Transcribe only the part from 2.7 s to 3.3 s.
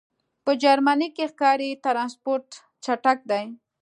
چټک